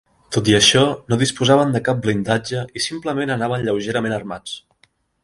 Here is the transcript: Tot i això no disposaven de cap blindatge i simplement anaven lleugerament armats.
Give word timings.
Tot 0.35 0.47
i 0.51 0.53
això 0.59 0.79
no 1.11 1.17
disposaven 1.23 1.75
de 1.75 1.81
cap 1.89 2.01
blindatge 2.05 2.63
i 2.79 2.83
simplement 2.87 3.35
anaven 3.37 3.67
lleugerament 3.69 4.17
armats. 4.21 4.57